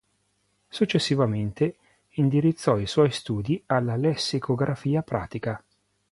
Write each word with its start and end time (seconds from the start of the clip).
Successivamente 0.67 1.75
indirizzò 2.13 2.79
i 2.79 2.87
suoi 2.87 3.11
studi 3.11 3.61
alla 3.67 3.95
lessicografia 3.95 5.03
pratica. 5.03 5.63